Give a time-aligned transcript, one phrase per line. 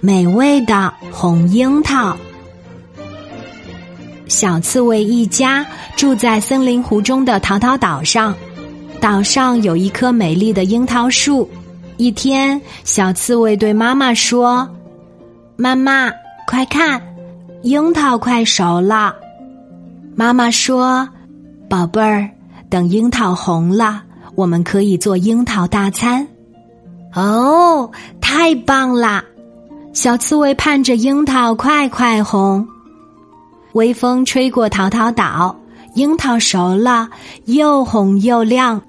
[0.00, 2.16] 美味的红樱桃。
[4.28, 5.66] 小刺猬一家
[5.96, 8.34] 住在森林湖中的桃桃岛上，
[9.00, 11.48] 岛上有一棵美丽的樱桃树。
[11.96, 14.66] 一天，小刺猬对妈妈说
[15.56, 16.10] ：“妈妈，
[16.46, 17.02] 快看，
[17.62, 19.14] 樱桃快熟了。”
[20.16, 21.06] 妈妈说
[21.68, 22.30] ：“宝贝儿，
[22.70, 24.02] 等樱桃红了，
[24.34, 26.26] 我们可以做樱桃大餐。”
[27.14, 27.90] 哦，
[28.32, 29.24] 太棒啦！
[29.92, 32.64] 小刺猬盼着樱桃快快红。
[33.72, 35.56] 微风吹过桃桃岛，
[35.96, 37.08] 樱桃熟了，
[37.46, 38.80] 又红又亮，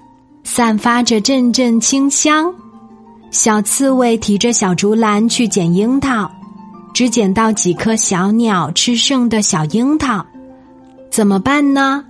[0.44, 2.54] 散发着阵阵清香。
[3.32, 6.30] 小刺猬提着小竹篮去捡樱桃，
[6.94, 10.24] 只捡到几颗小鸟吃剩的小樱桃，
[11.10, 12.04] 怎么办呢？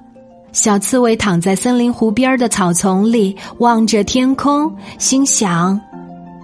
[0.53, 5.81] 小刺猬躺在森林湖边的草丛里，望着天空，心想：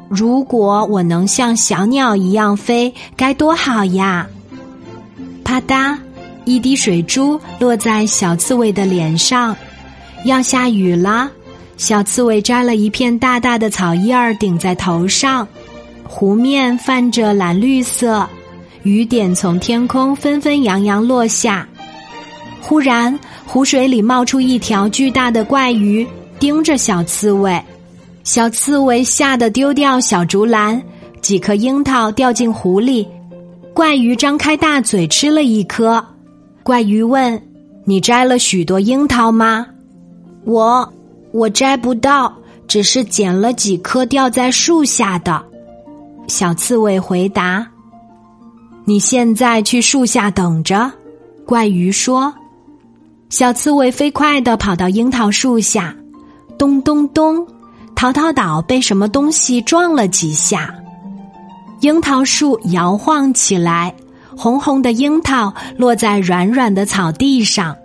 [0.09, 4.27] 如果我能像小鸟一样飞，该多好呀！
[5.45, 5.97] 啪嗒。
[6.45, 9.55] 一滴水珠落在小刺猬的脸上，
[10.25, 11.31] 要下雨了。
[11.77, 15.47] 小刺猬摘了一片大大的草叶儿顶在头上，
[16.05, 18.27] 湖面泛着蓝绿色，
[18.83, 21.69] 雨点从天空纷纷扬扬落下。
[22.63, 26.07] 忽然，湖水里冒出一条巨大的怪鱼，
[26.41, 27.63] 盯着小刺猬。
[28.29, 30.79] 小刺猬吓得丢掉小竹篮，
[31.23, 33.09] 几颗樱桃掉进湖里。
[33.73, 36.05] 怪鱼张开大嘴吃了一颗。
[36.63, 37.43] 怪鱼问
[37.87, 39.67] ：“你摘了许多樱桃吗
[40.45, 40.87] ？”“我，
[41.33, 42.31] 我摘不到，
[42.67, 45.43] 只是捡了几颗掉在树下的。”
[46.29, 47.67] 小刺猬回答。
[48.85, 50.93] “你现在去树下等着。”
[51.47, 52.31] 怪鱼说。
[53.31, 55.97] 小刺猬飞快的跑到樱桃树下，
[56.59, 57.47] 咚咚咚，
[57.99, 60.73] 桃桃岛被什么东西撞了几下，
[61.81, 63.93] 樱桃树摇晃起来。
[64.37, 67.77] 红红的樱桃落在软软的草地上，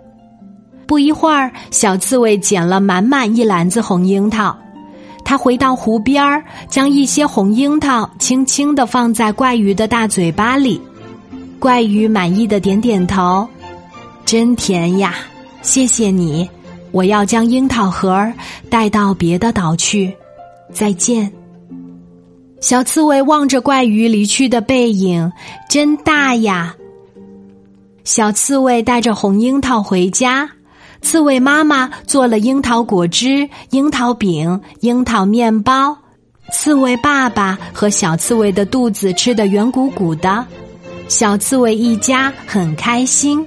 [0.86, 4.56] 不一会儿，小刺猬捡了满满一篮子红樱桃。
[5.24, 10.80] 他回到湖边儿，将一些红樱桃轻轻的放在怪鱼的大嘴巴里。
[11.58, 13.48] 怪鱼满意的点点头
[14.24, 15.12] ：“真甜呀，
[15.60, 16.48] 谢谢你！
[16.94, 18.32] 我要将樱桃核
[18.70, 20.16] 带到别的岛去。
[20.72, 21.30] 再见。”
[22.62, 25.30] 小刺猬望着怪鱼离去的背影，
[25.68, 26.74] 真大呀！
[28.04, 30.48] 小刺猬带着红樱桃回家，
[31.02, 35.94] 刺猬妈妈做了樱桃果汁、樱桃饼、樱桃面包。
[36.52, 40.46] 刺猬爸爸和小刺猬的肚子吃得圆鼓鼓的，
[41.08, 43.46] 小刺猬一家很开心。